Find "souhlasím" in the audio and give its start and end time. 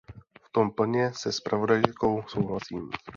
2.27-2.89